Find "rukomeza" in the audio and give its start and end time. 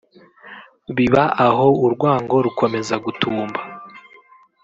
2.45-2.95